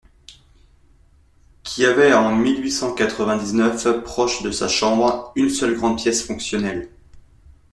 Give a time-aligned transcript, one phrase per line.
[1.61, 6.23] Qui avait en mille huit cent quatre-vingt-dix-neuf proche de sa chambre, une seule grande pièce
[6.25, 6.89] fonctionnelle.